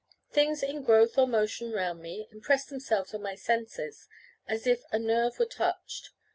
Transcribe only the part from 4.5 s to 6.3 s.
if a nerve were touched.